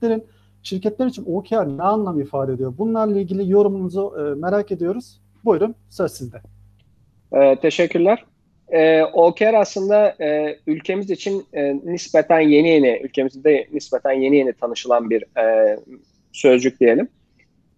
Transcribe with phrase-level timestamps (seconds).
[0.00, 0.24] şirketlerin
[0.62, 2.74] şirketler için OKR ne anlam ifade ediyor?
[2.78, 5.20] Bunlarla ilgili yorumunuzu e, merak ediyoruz.
[5.44, 6.40] Buyurun söz sizde.
[7.32, 8.24] E, teşekkürler.
[8.68, 15.10] E, OKR aslında e, ülkemiz için e, nispeten yeni yeni, ülkemizde nispeten yeni yeni tanışılan
[15.10, 15.76] bir e,
[16.32, 17.08] sözcük diyelim.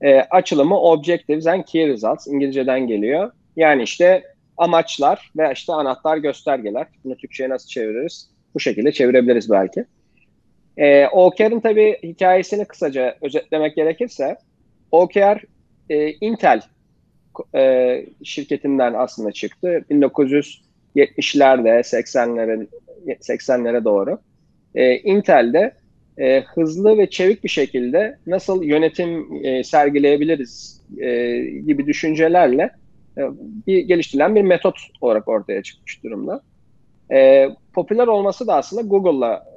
[0.00, 3.30] E, açılımı Objectives and Key Results İngilizceden geliyor.
[3.56, 4.22] Yani işte
[4.56, 6.86] amaçlar ve işte anahtar göstergeler.
[7.04, 8.30] Bunu Türkçe'ye nasıl çeviririz?
[8.54, 9.84] Bu şekilde çevirebiliriz belki.
[10.76, 14.36] E, OKR'ın tabii hikayesini kısaca özetlemek gerekirse
[14.90, 15.44] OKR
[15.90, 16.60] e, Intel
[17.54, 19.84] e, şirketinden aslında çıktı.
[19.90, 22.66] 1970'lerde 80'lere
[23.06, 24.18] 80'lere doğru.
[24.74, 25.74] E, Intel'de
[26.18, 32.70] e, hızlı ve çevik bir şekilde nasıl yönetim e, sergileyebiliriz e, gibi düşüncelerle
[33.18, 33.22] e,
[33.66, 36.42] bir geliştirilen bir metot olarak ortaya çıkmış durumda.
[37.12, 39.49] E, popüler olması da aslında Google'la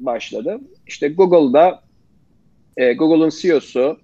[0.00, 0.60] başladı.
[0.86, 1.82] İşte Google'da
[2.76, 3.98] e, Google'un CEO'su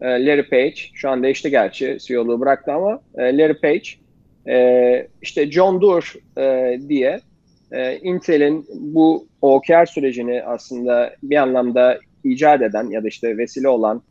[0.00, 3.88] e, Larry Page, şu an değişti gerçi CEO'luğu bıraktı ama e, Larry Page
[4.48, 7.20] e, işte John Doerr e, diye
[7.72, 14.02] e, Intel'in bu OKR sürecini aslında bir anlamda icat eden ya da işte vesile olan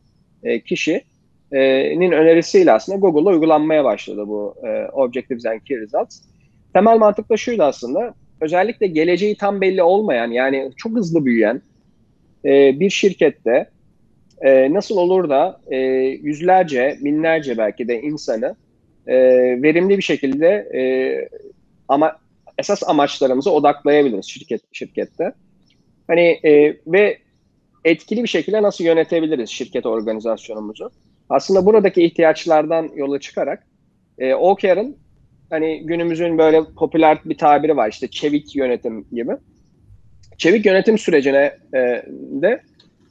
[0.42, 6.20] e, kişinin önerisiyle aslında Google'da uygulanmaya başladı bu e, Objectives and Key Results.
[6.72, 11.62] Temel mantık da şuydu aslında, özellikle geleceği tam belli olmayan yani çok hızlı büyüyen
[12.44, 13.70] e, bir şirkette
[14.40, 15.76] e, nasıl olur da e,
[16.22, 18.56] yüzlerce, binlerce belki de insanı
[19.06, 19.16] e,
[19.62, 20.82] verimli bir şekilde e,
[21.88, 22.16] ama
[22.58, 25.32] esas amaçlarımıza odaklayabiliriz şirket şirkette.
[26.06, 27.18] Hani e, ve
[27.84, 30.90] etkili bir şekilde nasıl yönetebiliriz şirket organizasyonumuzu?
[31.28, 33.66] Aslında buradaki ihtiyaçlardan yola çıkarak
[34.18, 34.96] e, OKR'ın
[35.50, 39.32] hani günümüzün böyle popüler bir tabiri var işte çevik yönetim gibi.
[40.38, 42.02] Çevik yönetim sürecine e,
[42.42, 42.62] de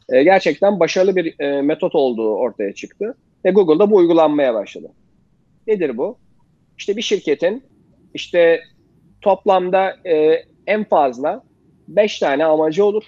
[0.10, 3.16] e, gerçekten başarılı bir e, metot olduğu ortaya çıktı.
[3.46, 4.92] Ve Google'da bu uygulanmaya başladı.
[5.68, 6.18] Nedir bu?
[6.78, 7.64] İşte bir şirketin
[8.14, 8.62] işte
[9.22, 11.44] toplamda e, en fazla
[11.88, 13.04] 5 tane amacı olur.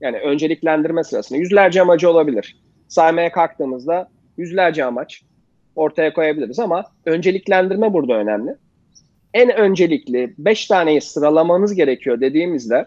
[0.00, 2.56] Yani önceliklendirme sırasında yüzlerce amacı olabilir.
[2.88, 5.22] Saymaya kalktığımızda yüzlerce amaç
[5.76, 8.56] ortaya koyabiliriz ama önceliklendirme burada önemli.
[9.34, 12.86] En öncelikli 5 taneyi sıralamanız gerekiyor dediğimizde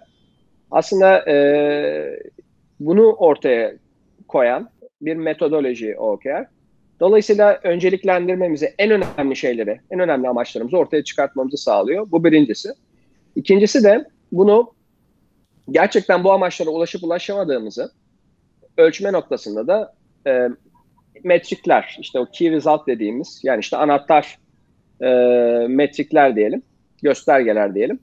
[0.72, 2.20] aslında e,
[2.80, 3.74] bunu ortaya
[4.28, 4.70] koyan
[5.02, 6.46] bir metodoloji OKR.
[7.00, 12.08] Dolayısıyla önceliklendirmemizi en önemli şeyleri, en önemli amaçlarımızı ortaya çıkartmamızı sağlıyor.
[12.12, 12.70] Bu birincisi.
[13.36, 14.74] İkincisi de bunu
[15.72, 17.92] gerçekten bu amaçlara ulaşıp ulaşamadığımızı
[18.78, 19.94] ölçme noktasında da
[20.28, 20.50] e,
[21.24, 24.38] metrikler, işte o key result dediğimiz yani işte anahtar
[25.02, 25.08] e,
[25.70, 26.62] metrikler diyelim,
[27.04, 28.00] göstergeler diyelim.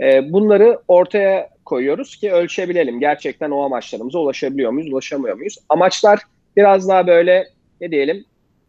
[0.00, 3.00] E, bunları ortaya koyuyoruz ki ölçebilelim.
[3.00, 5.58] Gerçekten o amaçlarımıza ulaşabiliyor muyuz, ulaşamıyor muyuz?
[5.68, 6.20] Amaçlar
[6.56, 7.48] biraz daha böyle
[7.80, 8.24] ne diyelim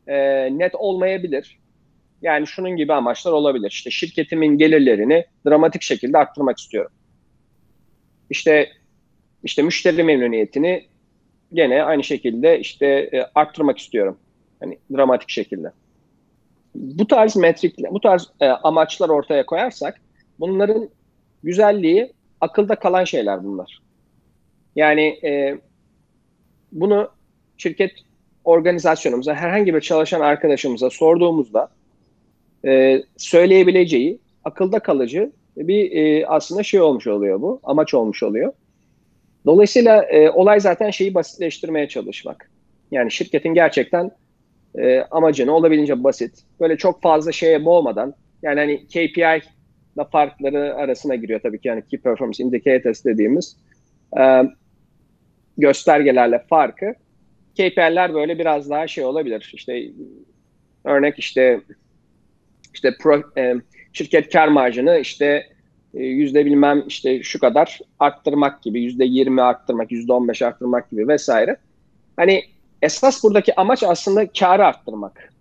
[0.08, 0.18] e,
[0.58, 1.60] net olmayabilir.
[2.22, 3.72] Yani şunun gibi amaçlar olabilir.
[3.72, 6.92] İşte şirketimin gelirlerini dramatik şekilde arttırmak istiyorum.
[8.30, 8.70] İşte
[9.44, 10.86] işte müşteri memnuniyetini
[11.54, 14.18] gene aynı şekilde işte e, arttırmak istiyorum.
[14.60, 15.72] Hani dramatik şekilde.
[16.78, 20.02] Bu tarz metrikler, bu tarz e, amaçlar ortaya koyarsak
[20.40, 20.90] bunların
[21.44, 23.80] güzelliği akılda kalan şeyler bunlar.
[24.76, 25.58] Yani e,
[26.72, 27.10] bunu
[27.58, 27.92] şirket
[28.44, 31.70] organizasyonumuza, herhangi bir çalışan arkadaşımıza sorduğumuzda
[32.66, 38.54] e, söyleyebileceği akılda kalıcı bir e, aslında şey olmuş oluyor bu, amaç olmuş oluyor.
[39.46, 42.52] Dolayısıyla e, olay zaten şeyi basitleştirmeye çalışmak.
[42.92, 44.12] Yani şirketin gerçekten
[44.78, 49.42] e, amacını olabildiğince basit, böyle çok fazla şeye boğmadan, yani hani KPI
[49.98, 53.58] da farkları arasına giriyor tabii ki yani Key Performance Indicators dediğimiz
[54.20, 54.44] e,
[55.58, 56.94] göstergelerle farkı.
[57.54, 59.52] KPI'ler böyle biraz daha şey olabilir.
[59.54, 59.84] İşte
[60.84, 61.62] örnek işte
[62.74, 63.56] işte pro, e,
[63.94, 65.48] şirket kar marjını işte
[65.94, 70.92] e, yüzde bilmem işte şu kadar arttırmak gibi, yüzde yirmi arttırmak, yüzde on beş arttırmak
[70.92, 71.58] gibi vesaire.
[72.16, 72.44] Hani
[72.82, 75.34] esas buradaki amaç aslında karı arttırmak.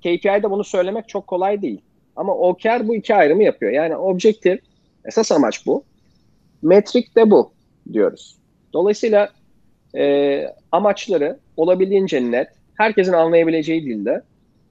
[0.00, 1.80] KPI'de bunu söylemek çok kolay değil.
[2.16, 3.72] Ama OKR bu iki ayrımı yapıyor.
[3.72, 4.60] Yani objektif,
[5.04, 5.84] esas amaç bu.
[6.62, 7.52] Metrik de bu
[7.92, 8.36] diyoruz.
[8.72, 9.30] Dolayısıyla
[9.96, 14.22] e, amaçları olabildiğince net, herkesin anlayabileceği dilde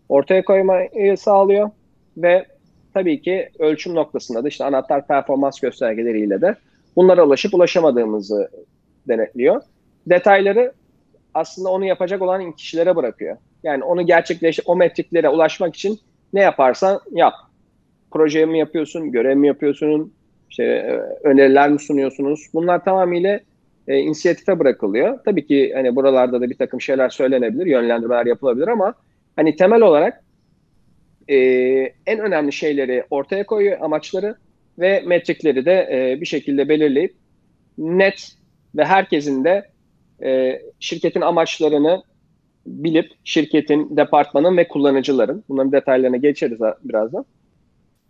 [0.09, 1.69] ortaya koymayı sağlıyor
[2.17, 2.45] ve
[2.93, 6.55] tabii ki ölçüm noktasında da işte anahtar performans göstergeleriyle de
[6.95, 8.49] bunlara ulaşıp ulaşamadığımızı
[9.07, 9.61] denetliyor.
[10.07, 10.73] Detayları
[11.33, 13.37] aslında onu yapacak olan kişilere bırakıyor.
[13.63, 15.99] Yani onu gerçekleş o metriklere ulaşmak için
[16.33, 17.33] ne yaparsan yap.
[18.11, 20.13] Proje mi yapıyorsun, görev mi yapıyorsun,
[20.49, 20.91] işte e,
[21.27, 22.47] öneriler mi sunuyorsunuz?
[22.53, 23.39] Bunlar tamamıyla
[23.87, 25.19] e, inisiyatife bırakılıyor.
[25.25, 28.93] Tabii ki hani buralarda da bir takım şeyler söylenebilir, yönlendirmeler yapılabilir ama
[29.35, 30.23] hani temel olarak
[31.27, 31.35] e,
[32.05, 34.35] en önemli şeyleri ortaya koyuyor, amaçları
[34.79, 37.13] ve metrikleri de e, bir şekilde belirleyip
[37.77, 38.31] net
[38.75, 39.72] ve herkesin de
[40.23, 42.03] e, şirketin amaçlarını
[42.65, 47.25] bilip şirketin, departmanın ve kullanıcıların, bunların detaylarına geçeriz birazdan,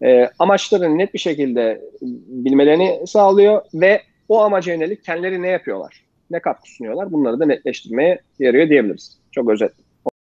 [0.04, 1.82] e, amaçlarını net bir şekilde
[2.28, 8.22] bilmelerini sağlıyor ve o amaca yönelik kendileri ne yapıyorlar, ne katkı sunuyorlar bunları da netleştirmeye
[8.40, 9.18] yarıyor diyebiliriz.
[9.32, 9.83] Çok özetle.